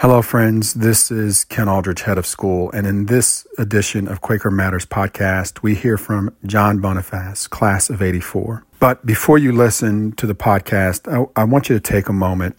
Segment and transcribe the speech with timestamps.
[0.00, 0.72] Hello, friends.
[0.72, 2.70] This is Ken Aldrich, head of school.
[2.72, 8.00] And in this edition of Quaker Matters podcast, we hear from John Bonifaz, class of
[8.00, 8.64] 84.
[8.78, 12.56] But before you listen to the podcast, I, I want you to take a moment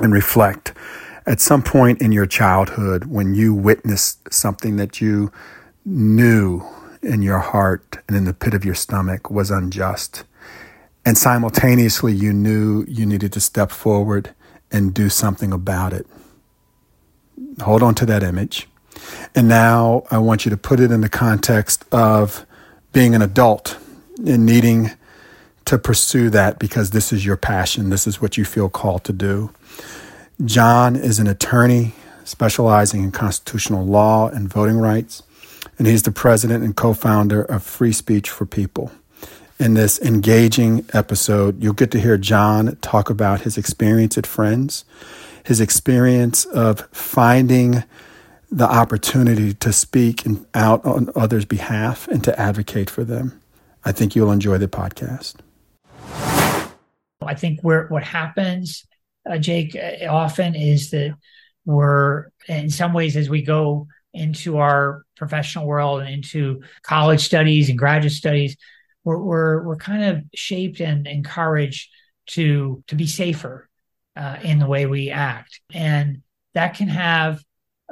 [0.00, 0.72] and reflect.
[1.26, 5.32] At some point in your childhood, when you witnessed something that you
[5.84, 6.62] knew
[7.02, 10.22] in your heart and in the pit of your stomach was unjust,
[11.04, 14.32] and simultaneously you knew you needed to step forward
[14.70, 16.06] and do something about it
[17.60, 18.66] hold on to that image.
[19.34, 22.46] And now I want you to put it in the context of
[22.92, 23.78] being an adult
[24.18, 24.90] and needing
[25.64, 27.90] to pursue that because this is your passion.
[27.90, 29.50] This is what you feel called to do.
[30.44, 31.94] John is an attorney
[32.24, 35.22] specializing in constitutional law and voting rights,
[35.78, 38.92] and he's the president and co founder of Free Speech for People.
[39.58, 44.84] In this engaging episode, you'll get to hear John talk about his experience at Friends
[45.44, 47.84] his experience of finding
[48.50, 50.24] the opportunity to speak
[50.54, 53.40] out on others' behalf and to advocate for them.
[53.84, 55.36] I think you'll enjoy the podcast.
[57.24, 58.86] I think where what happens,
[59.28, 61.16] uh, Jake, uh, often is that
[61.64, 67.70] we're in some ways as we go into our professional world and into college studies
[67.70, 68.56] and graduate studies,
[69.04, 71.90] we're we're, we're kind of shaped and encouraged
[72.26, 73.68] to to be safer
[74.16, 75.60] uh, in the way we act.
[75.72, 76.22] And
[76.54, 77.42] that can have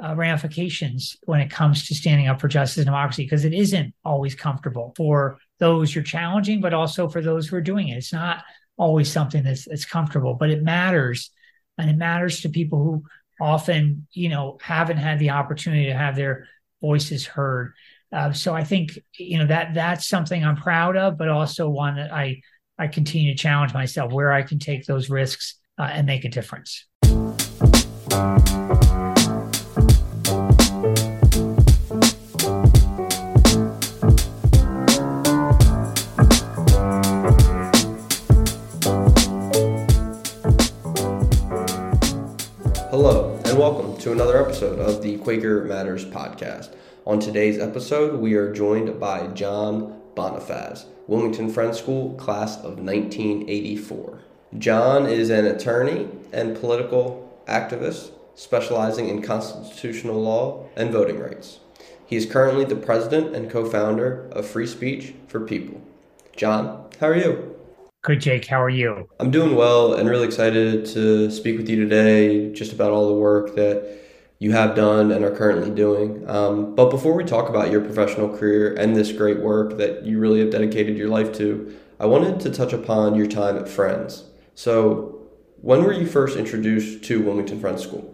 [0.03, 3.93] uh, ramifications when it comes to standing up for justice and democracy because it isn't
[4.03, 7.97] always comfortable for those you're challenging, but also for those who are doing it.
[7.97, 8.43] It's not
[8.77, 11.29] always something that's, that's comfortable, but it matters.
[11.77, 13.03] And it matters to people who
[13.39, 16.47] often, you know, haven't had the opportunity to have their
[16.81, 17.73] voices heard.
[18.11, 21.95] Uh, so I think, you know, that that's something I'm proud of, but also one
[21.95, 22.41] that I
[22.77, 26.29] I continue to challenge myself where I can take those risks uh, and make a
[26.29, 26.85] difference.
[42.91, 46.75] Hello, and welcome to another episode of the Quaker Matters podcast.
[47.07, 54.19] On today's episode, we are joined by John Bonifaz, Wilmington Friends School, class of 1984.
[54.57, 61.61] John is an attorney and political activist specializing in constitutional law and voting rights.
[62.05, 65.81] He is currently the president and co founder of Free Speech for People.
[66.35, 67.55] John, how are you?
[68.01, 68.45] Good, Jake.
[68.45, 69.07] How are you?
[69.21, 73.13] I'm doing well and really excited to speak with you today just about all the
[73.13, 73.99] work that
[74.39, 76.29] you have done and are currently doing.
[76.29, 80.19] Um, but before we talk about your professional career and this great work that you
[80.19, 84.25] really have dedicated your life to, I wanted to touch upon your time at Friends.
[84.55, 85.27] So,
[85.61, 88.13] when were you first introduced to Wilmington Friends School?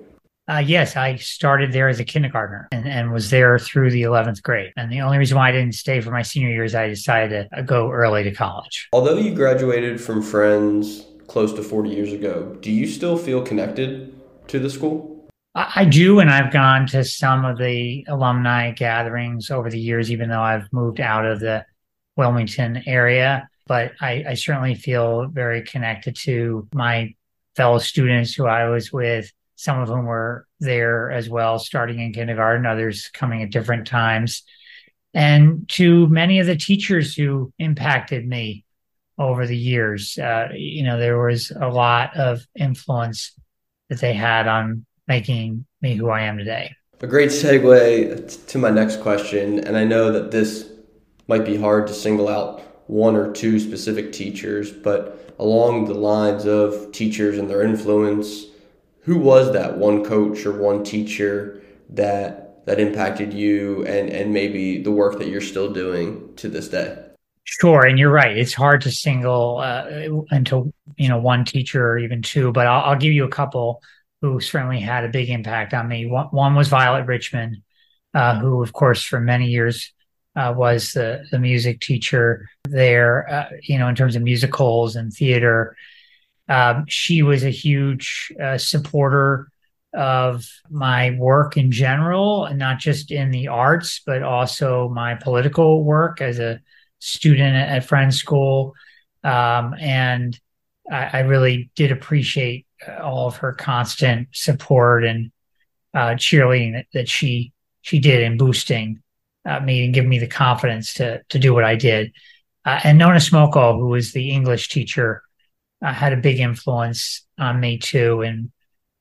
[0.50, 4.42] Uh, yes, I started there as a kindergartner and, and, was there through the 11th
[4.44, 4.72] grade.
[4.78, 7.64] And the only reason why I didn't stay for my senior years, I decided to
[7.64, 8.88] go early to college.
[8.94, 14.18] Although you graduated from Friends close to 40 years ago, do you still feel connected
[14.48, 15.28] to the school?
[15.54, 16.20] I, I do.
[16.22, 20.72] And I've gone to some of the alumni gatherings over the years, even though I've
[20.72, 21.66] moved out of the
[22.16, 27.14] Wilmington area but I, I certainly feel very connected to my
[27.56, 32.14] fellow students who I was with, some of whom were there as well, starting in
[32.14, 34.44] kindergarten, others coming at different times,
[35.14, 38.64] and to many of the teachers who impacted me
[39.18, 40.18] over the years.
[40.18, 43.34] Uh, you know, there was a lot of influence
[43.90, 46.76] that they had on making me who I am today.
[47.02, 50.70] A great segue to my next question, and I know that this
[51.28, 56.46] might be hard to single out one or two specific teachers, but along the lines
[56.46, 58.46] of teachers and their influence,
[59.02, 64.82] who was that one coach or one teacher that that impacted you and and maybe
[64.82, 67.04] the work that you're still doing to this day?
[67.44, 68.38] Sure, and you're right.
[68.38, 69.86] It's hard to single uh,
[70.32, 73.82] into you know one teacher or even two, but I'll, I'll give you a couple
[74.22, 76.08] who certainly had a big impact on me.
[76.08, 77.58] One, one was Violet Richmond,
[78.14, 79.94] uh, who, of course, for many years
[80.38, 85.12] uh, was the, the music teacher there, uh, you know, in terms of musicals and
[85.12, 85.76] theater.
[86.48, 89.50] Um, she was a huge uh, supporter
[89.94, 95.84] of my work in general, and not just in the arts, but also my political
[95.84, 96.62] work as a
[97.00, 98.76] student at Friends School.
[99.24, 100.40] Um, and
[100.90, 102.68] I, I, really did appreciate
[103.02, 105.32] all of her constant support and
[105.94, 107.52] uh, cheerleading that, that she
[107.82, 109.02] she did in boosting
[109.48, 112.12] uh, me and give me the confidence to to do what I did.
[112.66, 115.24] Uh, and Nona Smokall, who was the English teacher,
[115.84, 118.52] uh, had a big influence on me too, and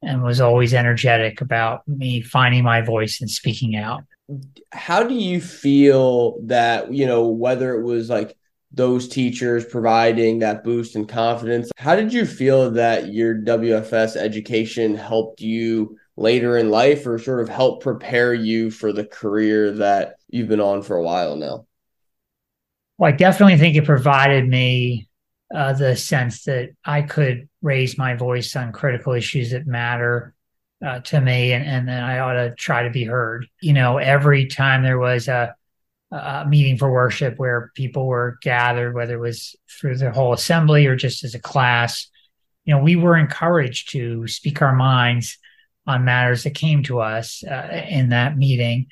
[0.03, 4.05] and was always energetic about me finding my voice and speaking out.
[4.73, 8.37] How do you feel that, you know, whether it was like
[8.73, 14.95] those teachers providing that boost in confidence, how did you feel that your WFS education
[14.95, 20.17] helped you later in life or sort of help prepare you for the career that
[20.37, 21.67] you've been on for a while now?
[22.99, 25.09] Well, I definitely think it provided me
[25.55, 30.35] uh, the sense that I could raise my voice on critical issues that matter
[30.85, 33.47] uh, to me, and, and then I ought to try to be heard.
[33.61, 35.55] You know, every time there was a,
[36.11, 40.87] a meeting for worship where people were gathered, whether it was through the whole assembly
[40.87, 42.09] or just as a class,
[42.65, 45.39] you know, we were encouraged to speak our minds
[45.87, 48.89] on matters that came to us uh, in that meeting.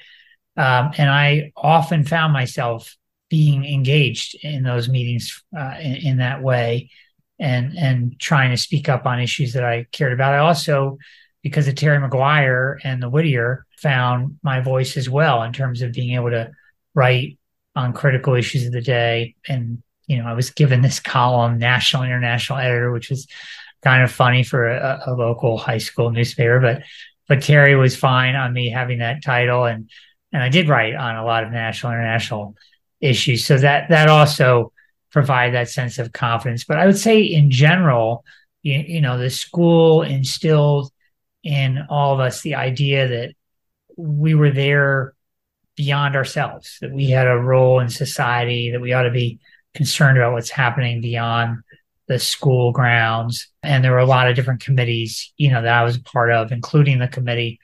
[0.57, 2.97] Um, and I often found myself
[3.29, 6.91] being engaged in those meetings uh, in, in, that way
[7.41, 10.35] and and trying to speak up on issues that I cared about.
[10.35, 10.99] I also,
[11.43, 15.93] because of Terry McGuire and the Whittier, found my voice as well in terms of
[15.93, 16.53] being able to
[16.95, 17.39] write
[17.75, 19.35] on critical issues of the day.
[19.49, 23.27] And you know, I was given this column, national international editor, which was
[23.83, 26.83] kind of funny for a, a local high school newspaper, but
[27.27, 29.91] but Terry was fine on me having that title and
[30.35, 32.57] and I did write on a lot of national international
[33.01, 33.47] issues.
[33.47, 34.73] So that that also
[35.13, 36.65] provide that sense of confidence.
[36.65, 38.25] But I would say in general,
[38.63, 40.93] you, you know, the school instilled
[41.45, 43.33] in all of us the idea that
[43.97, 45.15] we were there
[45.77, 49.39] beyond ourselves, that we had a role in society, that we ought to be
[49.75, 51.59] concerned about what's happening beyond
[52.09, 53.49] the school grounds.
[53.63, 56.33] And there were a lot of different committees, you know, that I was a part
[56.33, 57.61] of, including the committee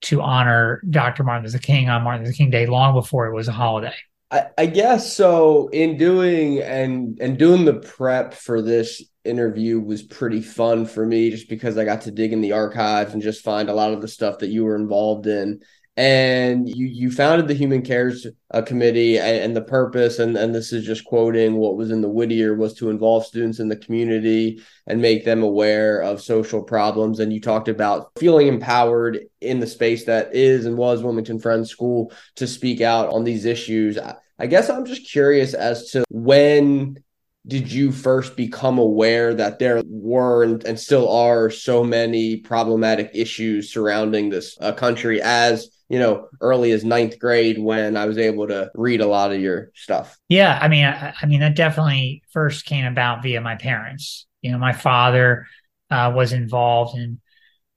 [0.00, 1.24] to honor Dr.
[1.24, 3.94] Martin Luther King on Martin Luther King Day long before it was a holiday.
[4.30, 5.68] I, I guess so.
[5.68, 11.30] In doing and and doing the prep for this interview was pretty fun for me,
[11.30, 14.02] just because I got to dig in the archives and just find a lot of
[14.02, 15.60] the stuff that you were involved in.
[15.98, 18.24] And you you founded the Human Cares
[18.54, 22.02] uh, Committee, and, and the purpose, and and this is just quoting what was in
[22.02, 26.62] the Whittier, was to involve students in the community and make them aware of social
[26.62, 27.18] problems.
[27.18, 31.68] And you talked about feeling empowered in the space that is and was Wilmington Friends
[31.68, 33.98] School to speak out on these issues.
[33.98, 37.02] I, I guess I'm just curious as to when
[37.44, 43.10] did you first become aware that there were and, and still are so many problematic
[43.14, 48.18] issues surrounding this uh, country as you know early as ninth grade when i was
[48.18, 51.56] able to read a lot of your stuff yeah i mean i, I mean that
[51.56, 55.46] definitely first came about via my parents you know my father
[55.90, 57.20] uh, was involved in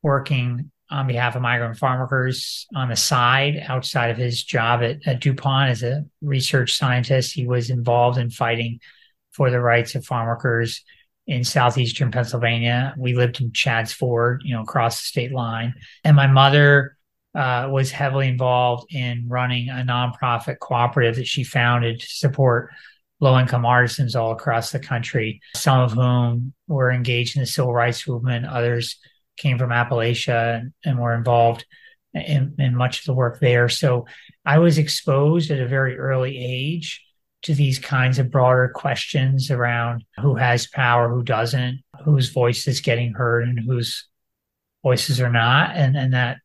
[0.04, 4.98] working on behalf of migrant farm workers on the side outside of his job at,
[5.06, 7.34] at DuPont as a research scientist.
[7.34, 8.82] He was involved in fighting
[9.32, 10.84] for the rights of farm workers
[11.28, 12.94] in southeastern Pennsylvania.
[12.98, 15.76] We lived in Chadds Ford, you know, across the state line.
[16.04, 16.98] And my mother
[17.34, 22.72] uh, was heavily involved in running a nonprofit cooperative that she founded to support
[23.20, 27.74] low income artisans all across the country, some of whom were engaged in the civil
[27.74, 28.98] rights movement, others
[29.38, 31.66] came from Appalachia and, and were involved
[32.14, 33.70] in, in much of the work there.
[33.70, 34.06] So
[34.46, 37.04] I was exposed at a very early age
[37.44, 42.82] to these kinds of broader questions around who has power, who doesn't, whose voice is
[42.82, 44.08] getting heard, and whose
[44.84, 45.76] voices are not.
[45.76, 46.38] And, and that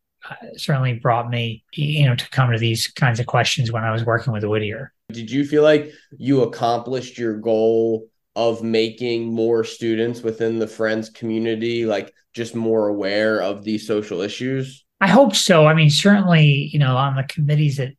[0.56, 4.04] certainly brought me, you know, to come to these kinds of questions when I was
[4.04, 4.92] working with Whittier.
[5.12, 11.08] Did you feel like you accomplished your goal of making more students within the friends
[11.08, 14.84] community like just more aware of these social issues?
[15.00, 15.66] I hope so.
[15.66, 17.92] I mean certainly you know on the committees that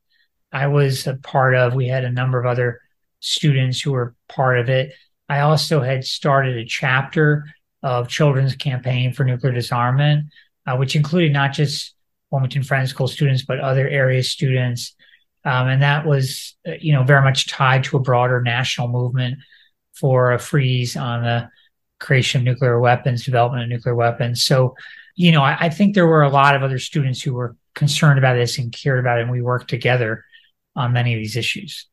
[0.51, 2.79] i was a part of we had a number of other
[3.19, 4.93] students who were part of it.
[5.27, 7.45] I also had started a chapter
[7.83, 10.27] of children's campaign for nuclear disarmament
[10.67, 11.95] uh, which included not just
[12.31, 14.95] wilmington friends school students but other area students
[15.45, 19.39] um, and that was uh, you know very much tied to a broader national movement
[19.93, 21.49] for a freeze on the
[21.99, 24.43] creation of nuclear weapons, development of nuclear weapons.
[24.43, 24.75] So,
[25.15, 28.19] you know, I, I, think there were a lot of other students who were concerned
[28.19, 30.23] about this and cared about it, and we worked together
[30.75, 31.87] on many of these issues.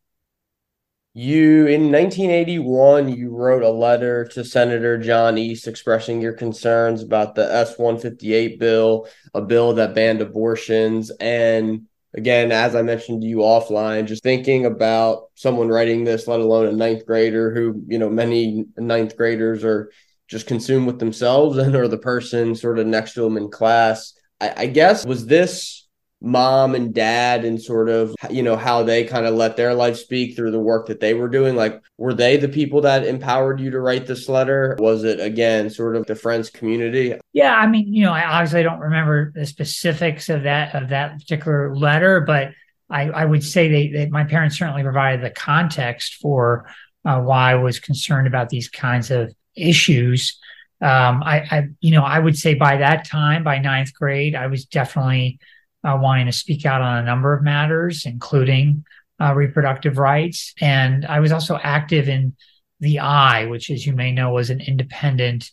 [1.16, 7.37] You, in 1981, you wrote a letter to Senator John East expressing your concerns about
[7.37, 11.12] the S 158 bill, a bill that banned abortions.
[11.21, 16.40] And again, as I mentioned to you offline, just thinking about someone writing this, let
[16.40, 19.92] alone a ninth grader who, you know, many ninth graders are
[20.26, 24.14] just consumed with themselves and or the person sort of next to them in class.
[24.40, 25.84] I, I guess was this
[26.25, 29.97] mom and dad and sort of you know how they kind of let their life
[29.97, 31.54] speak through the work that they were doing.
[31.57, 34.76] Like were they the people that empowered you to write this letter?
[34.78, 37.14] Was it again sort of the friends community?
[37.33, 41.19] Yeah i mean you know i obviously don't remember the specifics of that of that
[41.19, 42.52] particular letter but
[42.90, 46.66] i i would say they, they my parents certainly provided the context for
[47.04, 50.38] uh, why i was concerned about these kinds of issues.
[50.81, 54.49] Um, I, I, you know, I would say by that time, by ninth grade, I
[54.49, 55.38] was definitely
[55.85, 58.85] uh, wanting to speak out on a number of matters, including
[59.21, 60.55] uh, reproductive rights.
[60.61, 62.35] And I was also active in
[62.81, 65.50] the Eye, which, as you may know, was an independent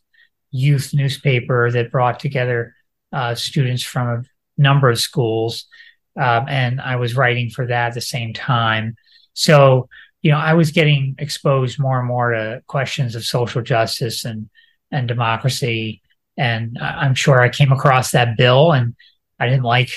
[0.51, 2.75] youth newspaper that brought together
[3.13, 4.23] uh, students from a
[4.61, 5.65] number of schools.
[6.19, 8.95] Um, and I was writing for that at the same time.
[9.33, 9.87] So,
[10.21, 14.49] you know, I was getting exposed more and more to questions of social justice and
[14.91, 16.01] and democracy.
[16.37, 18.95] And I'm sure I came across that bill and
[19.41, 19.89] I didn't like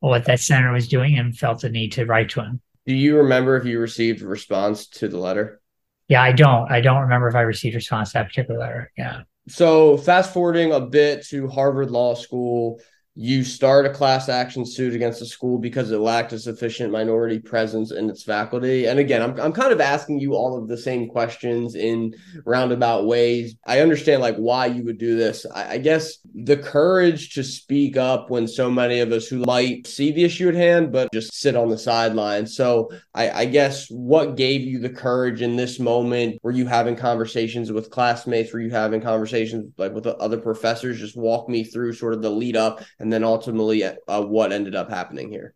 [0.00, 2.60] what that senator was doing and felt the need to write to him.
[2.86, 5.60] Do you remember if you received a response to the letter?
[6.08, 6.70] Yeah, I don't.
[6.70, 8.92] I don't remember if I received a response to that particular letter.
[8.96, 9.22] Yeah.
[9.48, 12.80] So fast forwarding a bit to Harvard Law School,
[13.20, 17.40] you start a class action suit against the school because it lacked a sufficient minority
[17.40, 18.86] presence in its faculty.
[18.86, 23.06] And again, I'm, I'm kind of asking you all of the same questions in roundabout
[23.06, 23.56] ways.
[23.66, 25.44] I understand like why you would do this.
[25.52, 29.88] I, I guess the courage to speak up when so many of us who might
[29.88, 32.54] see the issue at hand, but just sit on the sidelines.
[32.54, 36.38] So I, I guess what gave you the courage in this moment?
[36.44, 38.52] Were you having conversations with classmates?
[38.52, 41.00] Were you having conversations like with other professors?
[41.00, 44.52] Just walk me through sort of the lead up and and then ultimately uh, what
[44.52, 45.54] ended up happening here?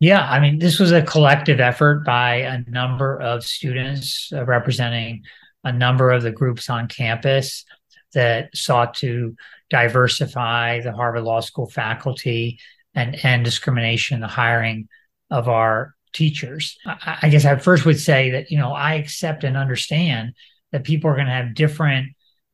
[0.00, 5.22] Yeah, I mean, this was a collective effort by a number of students uh, representing
[5.64, 7.64] a number of the groups on campus
[8.12, 9.34] that sought to
[9.70, 12.58] diversify the Harvard Law School faculty
[12.94, 14.86] and end discrimination in the hiring
[15.30, 16.76] of our teachers.
[16.84, 20.34] I, I guess I first would say that, you know, I accept and understand
[20.72, 22.08] that people are going to have different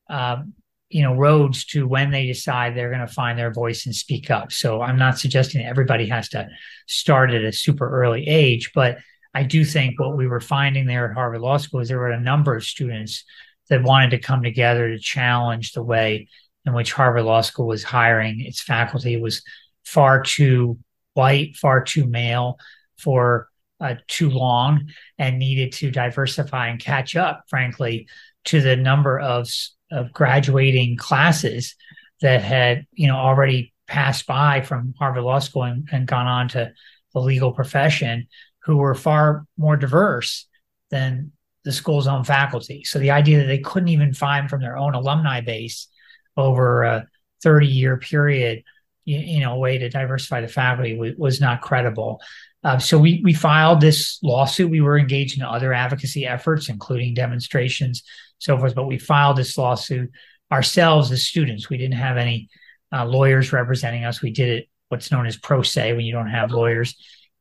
[0.08, 0.54] um,
[0.88, 4.30] you know roads to when they decide they're going to find their voice and speak
[4.30, 4.52] up.
[4.52, 6.48] So i'm not suggesting that everybody has to
[6.86, 8.98] start at a super early age but
[9.34, 12.10] i do think what we were finding there at harvard law school is there were
[12.10, 13.24] a number of students
[13.68, 16.28] that wanted to come together to challenge the way
[16.66, 19.14] in which harvard law school was hiring its faculty.
[19.14, 19.42] It was
[19.84, 20.78] far too
[21.14, 22.58] white far too male
[22.98, 23.48] for
[23.80, 24.88] uh, too long
[25.18, 28.06] and needed to diversify and catch up frankly
[28.44, 29.48] to the number of
[29.90, 31.74] of graduating classes
[32.20, 36.48] that had you know already passed by from Harvard Law School and, and gone on
[36.48, 36.72] to
[37.14, 38.26] the legal profession
[38.64, 40.46] who were far more diverse
[40.90, 41.32] than
[41.64, 42.84] the school's own faculty.
[42.84, 45.88] So the idea that they couldn't even find from their own alumni base
[46.36, 47.06] over a
[47.42, 48.62] 30 year period,
[49.04, 52.20] you, you, know, a way to diversify the faculty w- was not credible.
[52.64, 54.70] Um, so we we filed this lawsuit.
[54.70, 58.02] We were engaged in other advocacy efforts, including demonstrations
[58.38, 58.74] so forth.
[58.74, 60.10] But we filed this lawsuit
[60.50, 61.68] ourselves as students.
[61.68, 62.48] We didn't have any
[62.92, 64.22] uh, lawyers representing us.
[64.22, 66.96] We did it what's known as pro se when you don't have lawyers.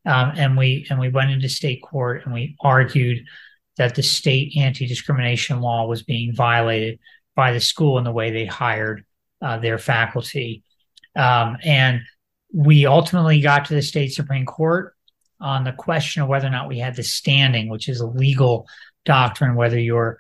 [0.06, 3.26] Um, and we and we went into state court and we argued
[3.78, 7.00] that the state anti-discrimination law was being violated
[7.36, 9.04] by the school in the way they hired
[9.42, 10.64] uh, their faculty.
[11.16, 12.02] Um, and
[12.54, 14.96] we ultimately got to the state supreme court
[15.42, 18.68] on the question of whether or not we had the standing, which is a legal
[19.04, 20.18] doctrine, whether you're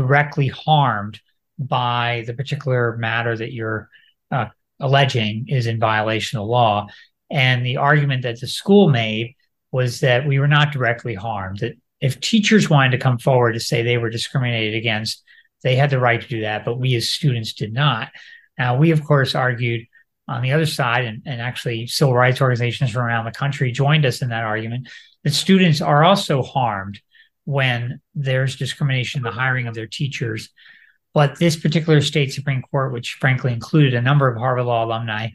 [0.00, 1.20] directly harmed
[1.58, 3.88] by the particular matter that you're
[4.30, 4.46] uh,
[4.78, 6.86] alleging is in violation of law.
[7.30, 9.34] And the argument that the school made
[9.72, 13.60] was that we were not directly harmed, that if teachers wanted to come forward to
[13.60, 15.22] say they were discriminated against,
[15.62, 18.08] they had the right to do that, but we as students did not.
[18.58, 19.86] Now, we, of course, argued
[20.26, 24.06] on the other side, and, and actually civil rights organizations from around the country joined
[24.06, 24.88] us in that argument,
[25.24, 26.98] that students are also harmed
[27.44, 30.50] when there's discrimination in the hiring of their teachers.
[31.12, 35.28] But this particular state Supreme Court, which frankly included a number of Harvard Law alumni,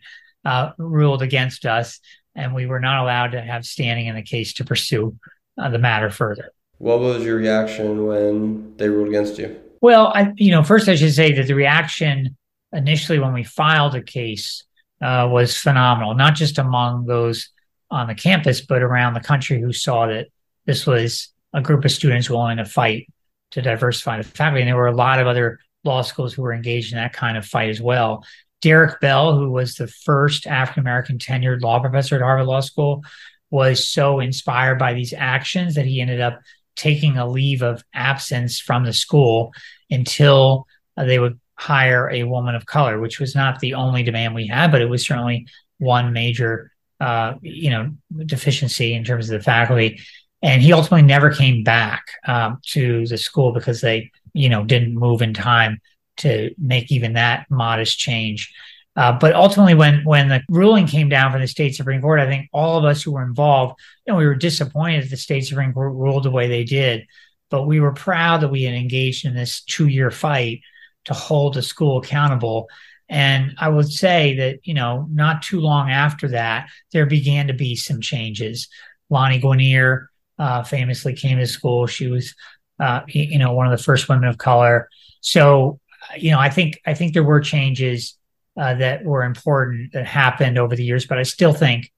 [0.45, 1.99] uh, ruled against us,
[2.35, 5.17] and we were not allowed to have standing in the case to pursue
[5.57, 6.51] uh, the matter further.
[6.77, 9.59] What was your reaction when they ruled against you?
[9.81, 12.37] Well, I, you know, first I should say that the reaction
[12.73, 14.63] initially when we filed the case
[15.01, 17.49] uh, was phenomenal, not just among those
[17.91, 20.27] on the campus, but around the country who saw that
[20.65, 23.07] this was a group of students willing to fight
[23.51, 24.61] to diversify the faculty.
[24.61, 27.37] And there were a lot of other law schools who were engaged in that kind
[27.37, 28.23] of fight as well.
[28.61, 33.03] Derek Bell, who was the first African American tenured law professor at Harvard Law School,
[33.49, 36.41] was so inspired by these actions that he ended up
[36.75, 39.53] taking a leave of absence from the school
[39.89, 44.47] until they would hire a woman of color, which was not the only demand we
[44.47, 45.47] had, but it was certainly
[45.77, 47.91] one major uh, you know,
[48.25, 50.01] deficiency in terms of the faculty.
[50.45, 54.93] And he ultimately never came back um, to the school because they, you know, didn't
[54.93, 55.81] move in time
[56.17, 58.53] to make even that modest change.
[58.95, 62.27] Uh, but ultimately, when when the ruling came down from the state supreme court, I
[62.27, 65.47] think all of us who were involved, you know, we were disappointed that the state
[65.47, 67.07] supreme court ruled the way they did,
[67.49, 70.61] but we were proud that we had engaged in this two year fight
[71.05, 72.69] to hold the school accountable.
[73.09, 77.53] And I would say that you know, not too long after that, there began to
[77.53, 78.67] be some changes.
[79.09, 81.87] Lani Guinier uh, famously came to school.
[81.87, 82.35] She was,
[82.79, 84.89] uh, you know, one of the first women of color.
[85.21, 85.79] So,
[86.17, 88.17] you know, I think I think there were changes
[88.57, 91.05] uh, that were important that happened over the years.
[91.05, 91.91] But I still think,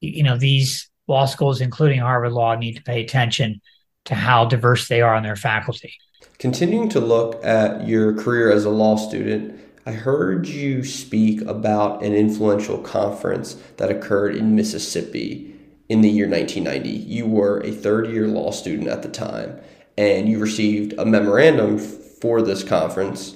[0.00, 3.60] you know, these law schools, including Harvard Law, need to pay attention
[4.06, 5.94] to how diverse they are in their faculty.
[6.38, 12.02] Continuing to look at your career as a law student, I heard you speak about
[12.02, 15.51] an influential conference that occurred in Mississippi
[15.92, 16.88] in the year 1990.
[16.88, 19.60] You were a third year law student at the time,
[19.98, 23.34] and you received a memorandum for this conference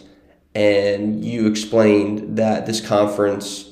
[0.55, 3.69] and you explained that this conference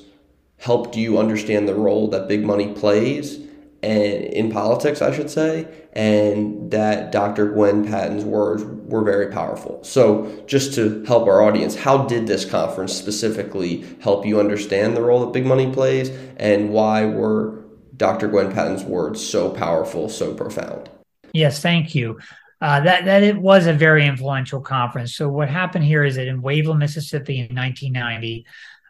[0.59, 3.39] helped you understand the role that big money plays
[3.81, 7.47] and in politics, I should say, and that Dr.
[7.47, 9.83] Gwen Patton's words were very powerful.
[9.83, 15.01] So, just to help our audience, how did this conference specifically help you understand the
[15.01, 17.64] role that big money plays, and why were
[17.95, 18.27] Dr.
[18.27, 20.89] Gwen Patton's words so powerful, so profound?
[21.33, 22.17] Yes, thank you
[22.61, 25.15] uh, that that it was a very influential conference.
[25.15, 28.45] So what happened here is that in Waveland, Mississippi, in 1990,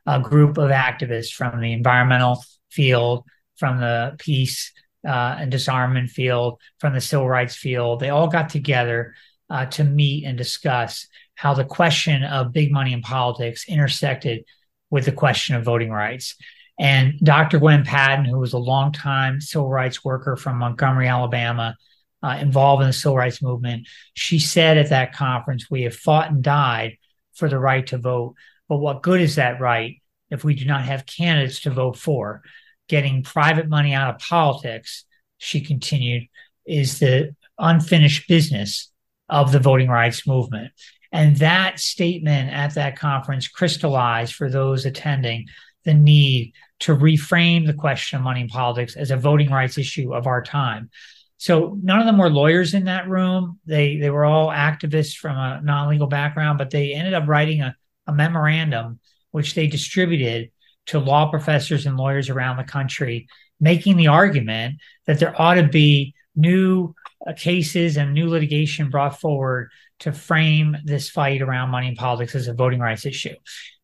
[0.05, 3.25] a group of activists from the environmental field,
[3.57, 4.71] from the peace
[5.07, 9.15] uh, and disarmament field, from the civil rights field, they all got together
[9.49, 14.45] uh, to meet and discuss how the question of big money in politics intersected
[14.89, 16.35] with the question of voting rights.
[16.77, 17.59] And Dr.
[17.59, 21.75] Gwen Patton, who was a longtime civil rights worker from Montgomery, Alabama,
[22.21, 23.87] uh, involved in the civil rights movement.
[24.13, 26.97] She said at that conference, We have fought and died
[27.33, 28.35] for the right to vote.
[28.67, 30.01] But what good is that right
[30.31, 32.41] if we do not have candidates to vote for?
[32.87, 35.05] Getting private money out of politics,
[35.37, 36.23] she continued,
[36.65, 38.91] is the unfinished business
[39.29, 40.71] of the voting rights movement.
[41.11, 45.45] And that statement at that conference crystallized for those attending
[45.85, 50.13] the need to reframe the question of money in politics as a voting rights issue
[50.13, 50.89] of our time.
[51.37, 53.59] So none of them were lawyers in that room.
[53.65, 57.75] They they were all activists from a non-legal background, but they ended up writing a,
[58.07, 58.99] a memorandum
[59.31, 60.51] which they distributed
[60.87, 63.27] to law professors and lawyers around the country,
[63.59, 64.75] making the argument
[65.07, 66.93] that there ought to be new
[67.27, 72.35] uh, cases and new litigation brought forward to frame this fight around money in politics
[72.35, 73.35] as a voting rights issue.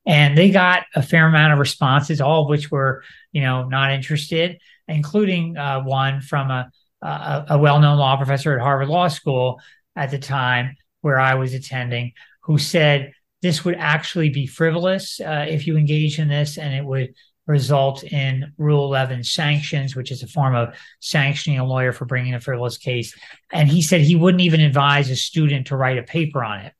[0.05, 3.91] And they got a fair amount of responses, all of which were, you know, not
[3.91, 9.59] interested, including uh, one from a a, a well-known law professor at Harvard Law School
[9.95, 15.45] at the time where I was attending, who said this would actually be frivolous uh,
[15.49, 17.13] if you engage in this, and it would
[17.47, 22.35] result in Rule 11 sanctions, which is a form of sanctioning a lawyer for bringing
[22.35, 23.15] a frivolous case.
[23.51, 26.73] And he said he wouldn't even advise a student to write a paper on it.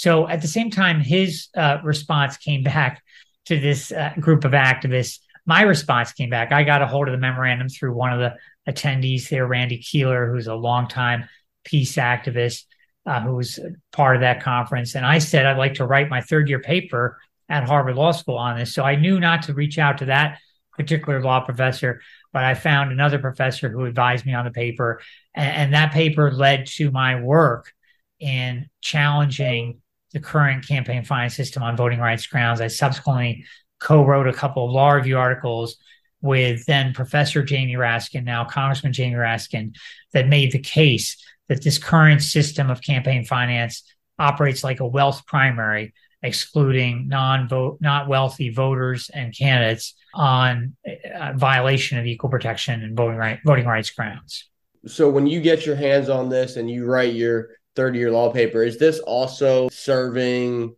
[0.00, 3.02] So at the same time, his uh, response came back
[3.44, 5.18] to this uh, group of activists.
[5.44, 6.52] My response came back.
[6.52, 8.34] I got a hold of the memorandum through one of the
[8.66, 11.28] attendees there, Randy Kehler, who's a longtime
[11.64, 12.64] peace activist,
[13.04, 13.60] uh, who was
[13.92, 14.94] part of that conference.
[14.94, 17.18] And I said, I'd like to write my third year paper
[17.50, 18.72] at Harvard Law School on this.
[18.72, 20.38] So I knew not to reach out to that
[20.78, 22.00] particular law professor,
[22.32, 25.02] but I found another professor who advised me on the paper.
[25.34, 27.70] And, and that paper led to my work
[28.18, 32.60] in challenging the current campaign finance system on voting rights grounds.
[32.60, 33.44] I subsequently
[33.78, 35.76] co wrote a couple of law review articles
[36.22, 39.74] with then Professor Jamie Raskin, now Congressman Jamie Raskin,
[40.12, 41.16] that made the case
[41.48, 43.82] that this current system of campaign finance
[44.18, 51.98] operates like a wealth primary, excluding non-vote, not wealthy voters and candidates on uh, violation
[51.98, 54.48] of equal protection and voting right voting rights grounds.
[54.86, 58.32] So when you get your hands on this and you write your third year law
[58.32, 60.74] paper, is this also serving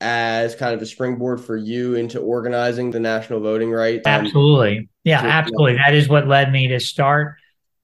[0.00, 4.06] as kind of a springboard for you into organizing the national voting rights?
[4.06, 4.88] Absolutely.
[5.04, 5.76] Yeah, absolutely.
[5.76, 7.36] That is what led me to start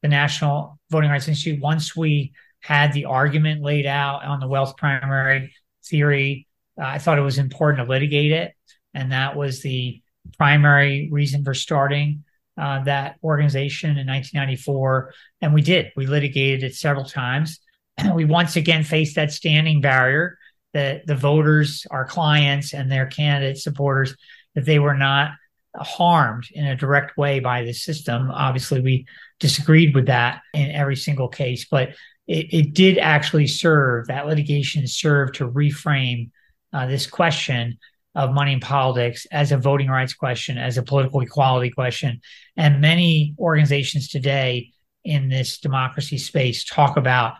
[0.02, 1.60] the National Voting Rights Institute.
[1.60, 6.46] Once we had the argument laid out on the wealth primary theory,
[6.80, 8.52] uh, I thought it was important to litigate it.
[8.94, 10.02] And that was the
[10.36, 12.24] primary reason for starting
[12.56, 15.14] uh, that organization in 1994.
[15.40, 15.92] And we did.
[15.96, 17.60] We litigated it several times.
[18.14, 20.38] we once again faced that standing barrier
[20.74, 24.14] that the voters, our clients, and their candidate supporters,
[24.54, 25.32] that they were not
[25.76, 28.30] harmed in a direct way by the system.
[28.30, 29.06] Obviously, we
[29.40, 31.90] disagreed with that in every single case, but
[32.26, 36.30] it, it did actually serve that litigation served to reframe
[36.72, 37.78] uh, this question
[38.14, 42.20] of money in politics as a voting rights question, as a political equality question.
[42.56, 44.72] And many organizations today
[45.04, 47.34] in this democracy space talk about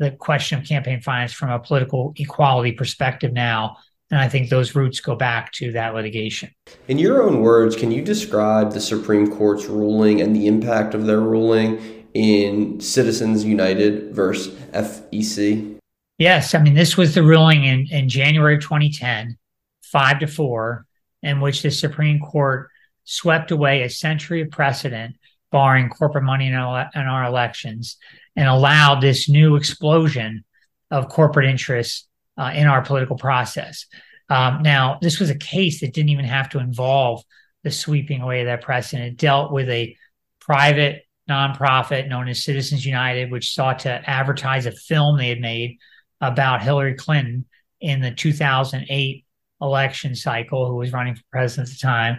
[0.00, 3.76] the question of campaign finance from a political equality perspective now.
[4.10, 6.50] And I think those roots go back to that litigation.
[6.88, 11.06] In your own words, can you describe the Supreme Court's ruling and the impact of
[11.06, 15.78] their ruling in Citizens United versus FEC?
[16.18, 16.54] Yes.
[16.54, 19.36] I mean, this was the ruling in, in January of 2010,
[19.82, 20.86] five to four,
[21.22, 22.70] in which the Supreme Court
[23.04, 25.16] swept away a century of precedent
[25.52, 27.96] barring corporate money in our, in our elections
[28.36, 30.44] and allowed this new explosion
[30.90, 33.86] of corporate interests uh, in our political process.
[34.28, 37.22] Um, now, this was a case that didn't even have to involve
[37.64, 39.12] the sweeping away of that precedent.
[39.12, 39.96] It dealt with a
[40.40, 45.78] private nonprofit known as Citizens United, which sought to advertise a film they had made
[46.20, 47.46] about Hillary Clinton
[47.80, 49.24] in the 2008
[49.60, 52.18] election cycle, who was running for president at the time.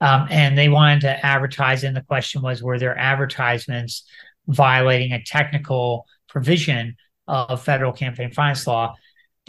[0.00, 4.04] Um, and they wanted to advertise, and the question was, were there advertisements
[4.50, 8.94] violating a technical provision of federal campaign finance law?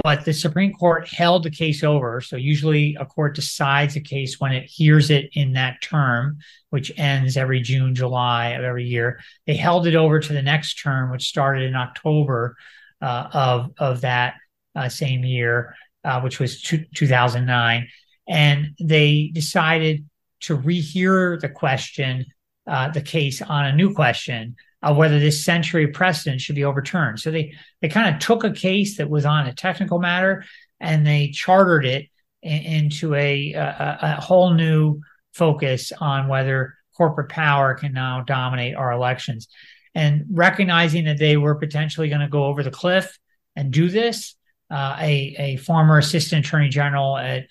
[0.03, 2.21] But the Supreme Court held the case over.
[2.21, 6.91] So usually a court decides a case when it hears it in that term, which
[6.97, 9.19] ends every June, July of every year.
[9.45, 12.55] They held it over to the next term, which started in October
[13.01, 14.35] uh, of of that
[14.75, 17.87] uh, same year, uh, which was two, 2009,
[18.27, 20.07] and they decided
[20.41, 22.25] to rehear the question,
[22.65, 27.19] uh, the case on a new question of whether this century precedent should be overturned.
[27.19, 30.43] So they they kind of took a case that was on a technical matter
[30.79, 32.07] and they chartered it
[32.41, 35.01] in, into a, a, a whole new
[35.33, 39.47] focus on whether corporate power can now dominate our elections.
[39.93, 43.17] And recognizing that they were potentially going to go over the cliff
[43.55, 44.35] and do this,
[44.69, 47.45] uh, a, a former assistant attorney general at,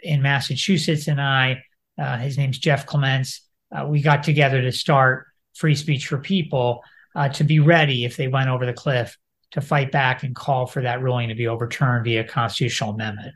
[0.00, 1.62] in Massachusetts and I
[1.98, 3.42] uh, his name's Jeff Clements.
[3.74, 6.82] Uh, we got together to start Free Speech for People
[7.14, 9.16] uh, to be ready if they went over the cliff
[9.52, 13.34] to fight back and call for that ruling to be overturned via constitutional amendment.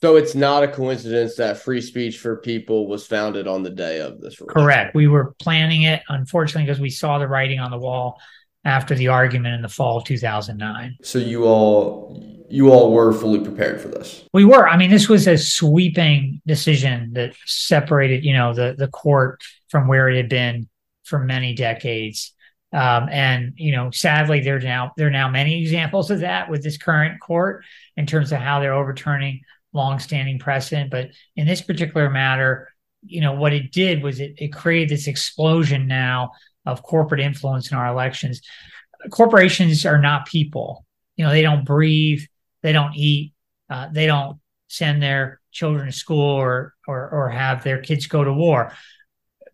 [0.00, 4.00] So it's not a coincidence that Free Speech for People was founded on the day
[4.00, 4.52] of this ruling.
[4.52, 4.96] Correct.
[4.96, 8.20] We were planning it, unfortunately, because we saw the writing on the wall
[8.64, 10.96] after the argument in the fall of 2009.
[11.02, 14.24] So you all you all were fully prepared for this.
[14.32, 14.68] We were.
[14.68, 19.86] I mean, this was a sweeping decision that separated, you know, the the court from
[19.86, 20.68] where it had been
[21.04, 22.34] for many decades.
[22.72, 26.62] Um, and you know, sadly, there now there are now many examples of that with
[26.62, 27.64] this current court
[27.96, 29.40] in terms of how they're overturning
[29.72, 30.90] longstanding precedent.
[30.90, 32.72] But in this particular matter,
[33.04, 36.32] you know, what it did was it, it created this explosion now
[36.64, 38.40] of corporate influence in our elections.
[39.10, 40.86] Corporations are not people.
[41.16, 42.22] You know, they don't breathe
[42.62, 43.34] they don't eat,
[43.68, 44.38] uh, they don't
[44.68, 48.72] send their children to school or, or or have their kids go to war.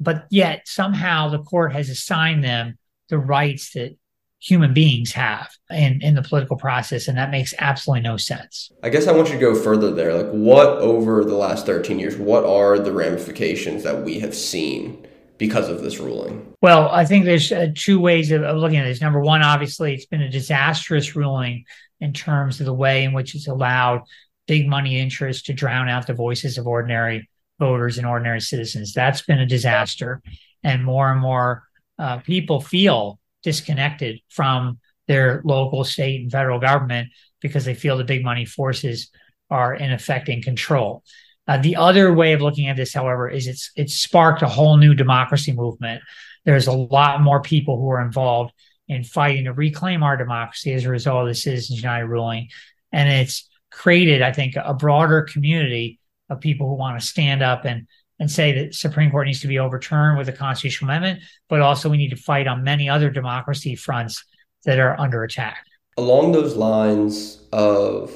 [0.00, 3.96] But yet somehow the court has assigned them the rights that
[4.40, 8.70] human beings have in, in the political process, and that makes absolutely no sense.
[8.82, 10.14] I guess I want you to go further there.
[10.14, 15.06] Like, what over the last 13 years, what are the ramifications that we have seen
[15.38, 16.52] because of this ruling?
[16.62, 19.00] Well, I think there's uh, two ways of, of looking at this.
[19.00, 21.64] Number one, obviously, it's been a disastrous ruling
[22.00, 24.02] in terms of the way in which it's allowed
[24.46, 28.92] big money interests to drown out the voices of ordinary voters and ordinary citizens.
[28.92, 30.22] That's been a disaster.
[30.62, 31.64] And more and more
[31.98, 37.08] uh, people feel disconnected from their local, state, and federal government
[37.40, 39.10] because they feel the big money forces
[39.50, 41.02] are in effect in control.
[41.46, 44.76] Uh, the other way of looking at this, however, is it's it's sparked a whole
[44.76, 46.02] new democracy movement.
[46.44, 48.52] There's a lot more people who are involved
[48.86, 52.48] in fighting to reclaim our democracy as a result of the Citizens United ruling.
[52.92, 57.64] And it's created, I think, a broader community of people who want to stand up
[57.64, 57.86] and
[58.18, 61.88] and say that Supreme Court needs to be overturned with a constitutional amendment, but also
[61.88, 64.24] we need to fight on many other democracy fronts
[64.64, 65.64] that are under attack.
[65.96, 68.12] Along those lines of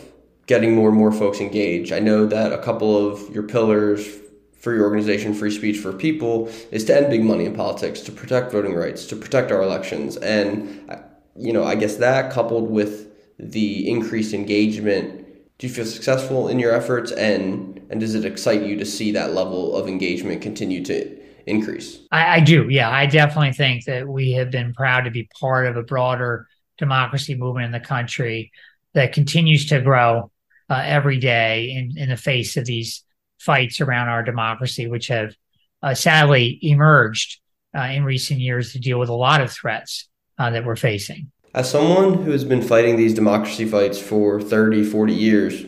[0.46, 4.06] getting more and more folks engaged, I know that a couple of your pillars
[4.58, 8.12] for your organization, Free Speech for People, is to end big money in politics, to
[8.12, 10.16] protect voting rights, to protect our elections.
[10.16, 11.00] And,
[11.36, 15.21] you know, I guess that coupled with the increased engagement,
[15.62, 17.12] do you feel successful in your efforts?
[17.12, 22.00] And, and does it excite you to see that level of engagement continue to increase?
[22.10, 22.68] I, I do.
[22.68, 26.48] Yeah, I definitely think that we have been proud to be part of a broader
[26.78, 28.50] democracy movement in the country
[28.94, 30.32] that continues to grow
[30.68, 33.04] uh, every day in, in the face of these
[33.38, 35.32] fights around our democracy, which have
[35.80, 37.38] uh, sadly emerged
[37.72, 40.08] uh, in recent years to deal with a lot of threats
[40.40, 41.30] uh, that we're facing.
[41.54, 45.66] As someone who has been fighting these democracy fights for 30, 40 years,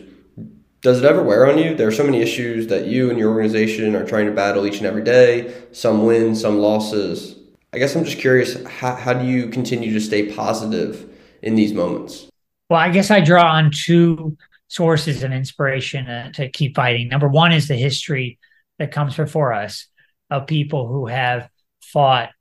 [0.81, 1.75] does it ever wear on you?
[1.75, 4.77] There are so many issues that you and your organization are trying to battle each
[4.77, 7.35] and every day, some wins, some losses.
[7.71, 11.07] I guess I'm just curious how, how do you continue to stay positive
[11.43, 12.29] in these moments?
[12.67, 17.09] Well, I guess I draw on two sources of inspiration uh, to keep fighting.
[17.09, 18.39] Number one is the history
[18.79, 19.85] that comes before us
[20.31, 21.47] of people who have
[21.83, 22.31] fought,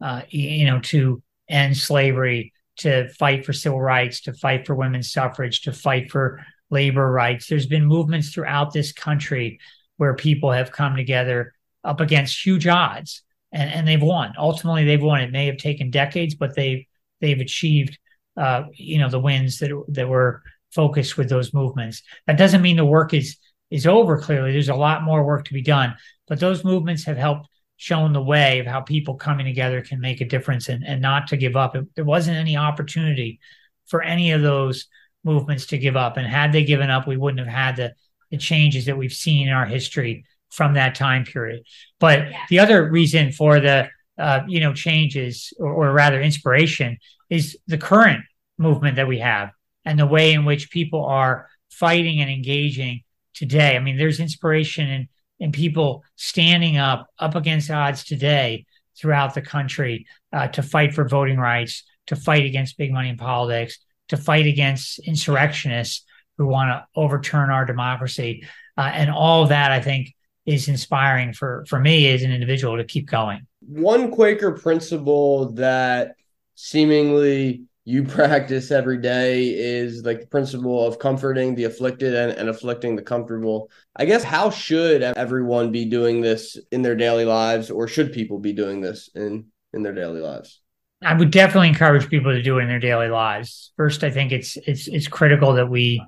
[0.00, 5.12] uh, you know, to end slavery, to fight for civil rights, to fight for women's
[5.12, 7.46] suffrage, to fight for labor rights.
[7.46, 9.60] There's been movements throughout this country
[9.96, 14.32] where people have come together up against huge odds and, and they've won.
[14.36, 15.20] Ultimately, they've won.
[15.20, 16.84] It may have taken decades, but they've
[17.20, 17.98] they've achieved
[18.36, 22.02] uh, you know the wins that that were focused with those movements.
[22.26, 23.36] That doesn't mean the work is
[23.70, 24.18] is over.
[24.18, 25.94] Clearly, there's a lot more work to be done,
[26.26, 30.20] but those movements have helped shown the way of how people coming together can make
[30.20, 31.74] a difference and, and not to give up.
[31.74, 33.40] It, there wasn't any opportunity
[33.86, 34.86] for any of those
[35.24, 36.16] movements to give up.
[36.16, 37.94] And had they given up, we wouldn't have had the,
[38.30, 41.64] the changes that we've seen in our history from that time period.
[41.98, 42.38] But yeah.
[42.48, 47.78] the other reason for the uh, you know changes, or, or rather inspiration, is the
[47.78, 48.24] current
[48.58, 49.50] movement that we have
[49.84, 53.02] and the way in which people are fighting and engaging
[53.34, 53.76] today.
[53.76, 55.08] I mean, there's inspiration in
[55.44, 58.64] in people standing up up against odds today
[58.98, 63.18] throughout the country uh, to fight for voting rights, to fight against big money in
[63.18, 63.78] politics,
[64.08, 66.04] to fight against insurrectionists
[66.38, 68.46] who want to overturn our democracy,
[68.78, 70.14] uh, and all that I think
[70.46, 73.46] is inspiring for for me as an individual to keep going.
[73.60, 76.14] One Quaker principle that
[76.54, 82.48] seemingly you practice every day is like the principle of comforting the afflicted and, and
[82.48, 83.70] afflicting the comfortable.
[83.96, 88.38] I guess how should everyone be doing this in their daily lives, or should people
[88.38, 90.60] be doing this in in their daily lives?
[91.02, 93.72] I would definitely encourage people to do it in their daily lives.
[93.76, 96.02] First, I think it's it's it's critical that we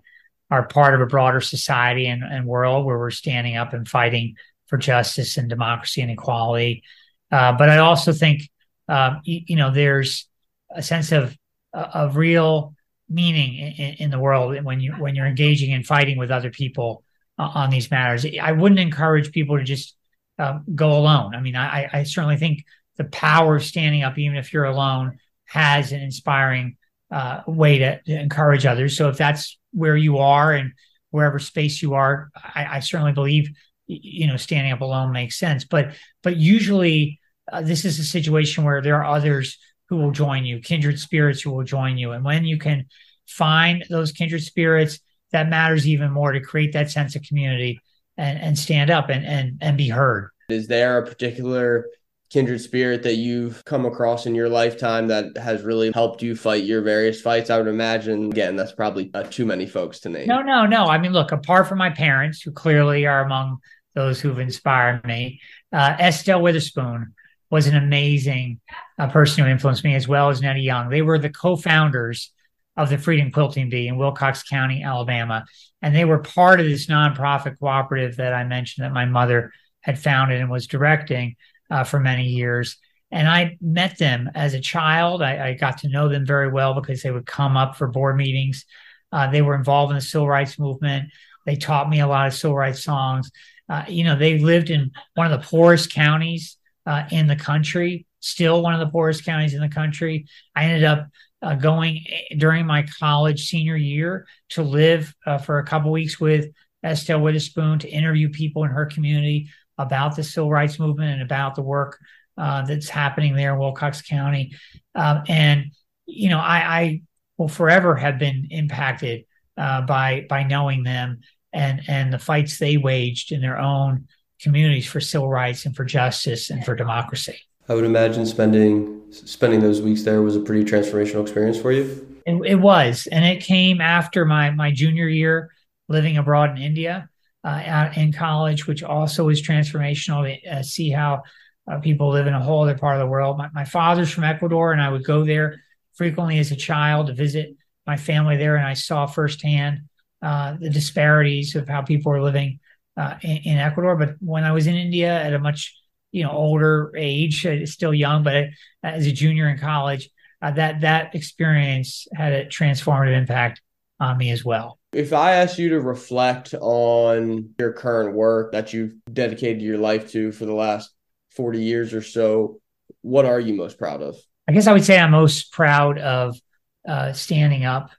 [0.50, 4.36] are part of a broader society and, and world where we're standing up and fighting
[4.68, 6.82] for justice and democracy and equality.
[7.30, 8.42] Uh, but I also think,
[8.88, 10.28] uh, you, you, know, there's
[10.70, 11.36] a sense of
[11.76, 12.74] of real
[13.08, 17.04] meaning in, in, the world when you when you're engaging and fighting with other people
[17.38, 18.26] uh, on these matters.
[18.40, 19.94] I wouldn't encourage people to just
[20.38, 21.34] um, go alone.
[21.34, 22.64] I mean, I, I certainly think
[22.96, 26.76] the power of standing up, even if you're alone, has an inspiring
[27.10, 28.96] uh, way to, to, encourage others.
[28.96, 30.72] So if that's where you are and
[31.10, 33.50] wherever space you are, I, I certainly believe
[33.86, 35.64] you know standing up alone makes sense.
[35.64, 40.44] But but usually uh, this is a situation where there are others who will join
[40.44, 42.86] you, kindred spirits who will join you, and when you can
[43.26, 45.00] find those kindred spirits,
[45.32, 47.80] that matters even more to create that sense of community
[48.16, 50.30] and and stand up and and and be heard.
[50.48, 51.86] Is there a particular
[52.30, 56.64] kindred spirit that you've come across in your lifetime that has really helped you fight
[56.64, 57.50] your various fights?
[57.50, 60.26] I would imagine, again, that's probably uh, too many folks to name.
[60.26, 60.86] No, no, no.
[60.86, 63.58] I mean, look, apart from my parents, who clearly are among
[63.94, 65.40] those who've inspired me,
[65.72, 67.14] uh, Estelle Witherspoon
[67.50, 68.60] was an amazing
[68.98, 70.88] uh, person who influenced me, as well as Nettie Young.
[70.88, 72.32] They were the co founders
[72.76, 75.44] of the Freedom Quilting Bee in Wilcox County, Alabama.
[75.80, 79.98] And they were part of this nonprofit cooperative that I mentioned that my mother had
[79.98, 81.36] founded and was directing
[81.70, 82.76] uh, for many years.
[83.10, 85.22] And I met them as a child.
[85.22, 88.16] I, I, got to know them very well because they would come up for board
[88.16, 88.66] meetings.
[89.12, 91.10] Uh, they were involved in the civil rights movement.
[91.46, 93.30] They taught me a lot of civil rights songs.
[93.68, 98.06] Uh, you know, they lived in one of the poorest counties uh, in the country,
[98.20, 100.26] still one of the poorest counties in the country.
[100.54, 101.08] I ended up
[101.42, 106.18] uh, going eh, during my college senior year to live uh, for a couple weeks
[106.18, 106.46] with
[106.84, 111.54] Estelle Witherspoon to interview people in her community about the civil rights movement and about
[111.54, 111.98] the work
[112.38, 114.52] uh, that's happening there in Wilcox County.
[114.94, 115.66] Um, and
[116.06, 117.02] you know, I, I,
[117.38, 119.26] will forever have been impacted
[119.58, 121.20] uh, by by knowing them
[121.52, 124.08] and and the fights they waged in their own
[124.40, 127.38] communities for civil rights and for justice and for democracy.
[127.68, 132.22] I would imagine spending spending those weeks there was a pretty transformational experience for you.
[132.26, 135.50] It, it was, and it came after my my junior year
[135.88, 137.08] living abroad in India
[137.44, 141.22] uh, in college, which also was transformational to uh, see how
[141.70, 143.38] uh, people live in a whole other part of the world.
[143.38, 145.60] My, my, father's from Ecuador, and I would go there
[145.94, 149.82] frequently as a child to visit my family there, and I saw firsthand
[150.22, 152.58] uh, the disparities of how people are living
[152.96, 153.96] uh, in, in, Ecuador.
[153.96, 155.74] But when I was in India at a much
[156.12, 158.46] you know older age, uh, still young, but
[158.82, 160.08] as a junior in college,
[160.40, 163.60] that that experience had a transformative impact
[163.98, 164.78] on me as well.
[164.92, 170.10] If I asked you to reflect on your current work that you've dedicated your life
[170.12, 170.90] to for the last
[171.36, 172.60] 40 years or so.
[173.02, 174.16] What are you most proud of?
[174.48, 176.40] I guess I would say I'm most proud of
[176.88, 177.90] uh, standing up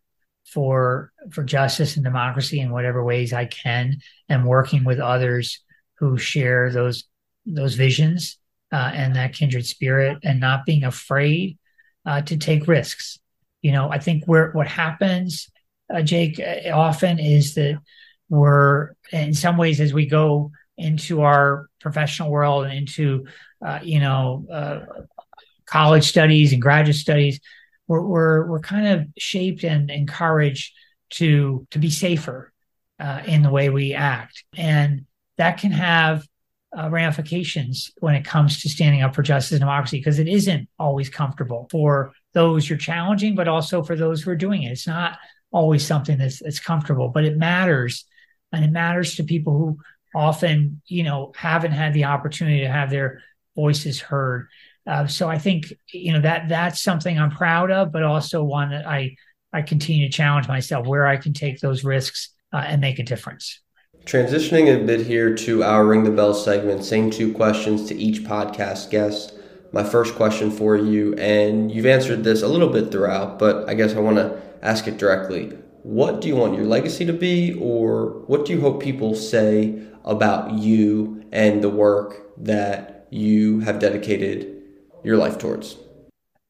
[0.48, 3.98] for for justice and democracy in whatever ways I can,
[4.30, 5.64] and working with others
[6.00, 7.04] who share those
[7.46, 8.38] those visions
[8.72, 11.58] uh, and that kindred spirit, and not being afraid
[12.06, 13.20] uh, to take risks.
[13.62, 15.50] You know, I think where what happens,
[15.94, 17.80] uh, Jake, uh, often is that
[18.30, 23.26] we're in some ways as we go into our professional world and into
[23.66, 24.80] uh, you know uh,
[25.66, 27.40] college studies and graduate studies
[27.88, 30.74] we're, we're, we're kind of shaped and encouraged
[31.10, 32.52] to to be safer
[33.00, 34.44] uh, in the way we act.
[34.56, 35.06] And
[35.38, 36.26] that can have
[36.78, 40.68] uh, ramifications when it comes to standing up for justice and democracy because it isn't
[40.78, 44.72] always comfortable for those you're challenging but also for those who are doing it.
[44.72, 45.18] It's not
[45.52, 48.06] always something that's, that's comfortable but it matters.
[48.52, 49.78] And it matters to people who
[50.14, 53.22] often you know haven't had the opportunity to have their
[53.56, 54.48] voices heard
[54.88, 58.70] uh, so i think you know that that's something i'm proud of but also one
[58.70, 59.16] that i
[59.54, 63.04] i continue to challenge myself where i can take those risks uh, and make a
[63.04, 63.62] difference.
[64.06, 68.24] Transitioning a bit here to our ring the bell segment same two questions to each
[68.24, 69.34] podcast guest.
[69.74, 73.74] My first question for you and you've answered this a little bit throughout but i
[73.74, 75.58] guess i want to ask it directly.
[75.84, 79.82] What do you want your legacy to be or what do you hope people say
[80.06, 84.57] about you and the work that you have dedicated
[85.04, 85.78] your life towards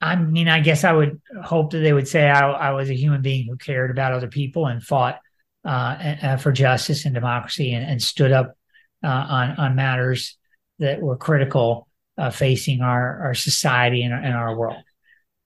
[0.01, 2.95] i mean i guess i would hope that they would say i, I was a
[2.95, 5.19] human being who cared about other people and fought
[5.65, 8.57] uh, for justice and democracy and, and stood up
[9.03, 10.37] uh, on on matters
[10.79, 14.83] that were critical uh, facing our our society and, and our world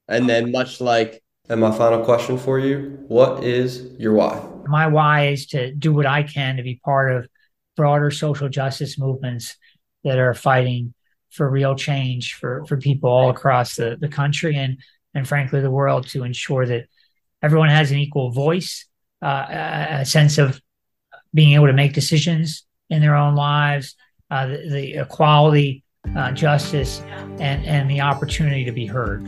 [0.08, 4.42] and then much like and my final question for you what is your why?
[4.68, 7.28] My why is to do what I can to be part of
[7.76, 9.58] broader social justice movements
[10.04, 10.94] that are fighting
[11.32, 14.78] for real change for, for people all across the, the country and,
[15.14, 16.86] and frankly the world to ensure that
[17.42, 18.86] everyone has an equal voice,
[19.22, 20.60] uh, a sense of
[21.34, 23.96] being able to make decisions in their own lives,
[24.30, 25.84] uh, the, the, equality,
[26.16, 27.02] uh, justice,
[27.40, 29.26] and, and the opportunity to be heard.